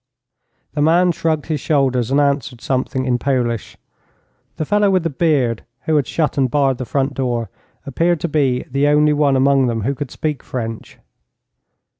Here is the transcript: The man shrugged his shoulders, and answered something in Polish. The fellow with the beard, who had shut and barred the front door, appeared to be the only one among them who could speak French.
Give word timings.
The 0.73 0.81
man 0.81 1.11
shrugged 1.11 1.45
his 1.45 1.59
shoulders, 1.59 2.09
and 2.09 2.19
answered 2.19 2.59
something 2.59 3.05
in 3.05 3.19
Polish. 3.19 3.77
The 4.55 4.65
fellow 4.65 4.89
with 4.89 5.03
the 5.03 5.11
beard, 5.11 5.63
who 5.81 5.95
had 5.95 6.07
shut 6.07 6.39
and 6.39 6.49
barred 6.49 6.79
the 6.79 6.85
front 6.89 7.13
door, 7.13 7.51
appeared 7.85 8.19
to 8.21 8.27
be 8.27 8.63
the 8.63 8.87
only 8.87 9.13
one 9.13 9.35
among 9.35 9.67
them 9.67 9.81
who 9.81 9.93
could 9.93 10.09
speak 10.09 10.41
French. 10.41 10.97